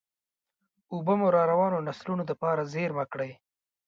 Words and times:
اوبه 0.93 1.13
مو 1.19 1.27
راروانو 1.35 1.85
نسلونو 1.87 2.23
دپاره 2.31 2.61
زېرمه 2.73 3.05
کړئ. 3.11 3.31